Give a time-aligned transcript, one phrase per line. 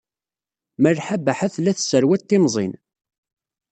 [0.81, 2.73] Malḥa Baḥa tella tesserwat timẓin.